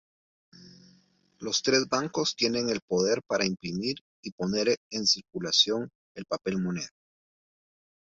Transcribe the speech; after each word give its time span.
Los 1.37 1.61
tres 1.61 1.87
bancos 1.87 2.35
tenían 2.35 2.65
poder 2.87 3.21
para 3.27 3.45
imprimir 3.45 3.97
y 4.23 4.31
poner 4.31 4.77
en 4.89 5.05
circulación 5.05 5.91
el 6.15 6.25
papel 6.25 6.57
moneda. 6.57 6.89